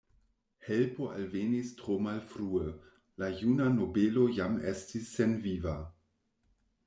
[0.67, 2.65] Helpo alvenis tro malfrue;
[3.23, 5.75] la juna nobelo jam estis senviva.